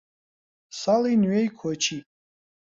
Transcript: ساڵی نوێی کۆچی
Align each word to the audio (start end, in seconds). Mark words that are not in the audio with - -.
ساڵی 0.81 1.13
نوێی 1.23 1.47
کۆچی 1.59 1.99